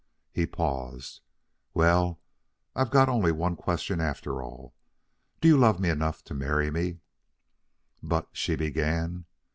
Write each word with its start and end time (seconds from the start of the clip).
He 0.31 0.47
paused. 0.47 1.21
"Well, 1.75 2.19
I've 2.75 2.89
got 2.89 3.07
only 3.07 3.31
one 3.31 3.55
question 3.55 4.01
after 4.01 4.41
all: 4.41 4.73
Do 5.41 5.47
you 5.47 5.57
love 5.57 5.79
me 5.79 5.89
enough 5.91 6.23
to 6.23 6.33
marry 6.33 6.71
me?" 6.71 7.01
"But" 8.01 8.27
she 8.33 8.55
began. 8.55 9.25